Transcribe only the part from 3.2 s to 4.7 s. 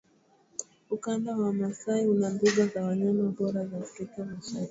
bora za afrika mashariki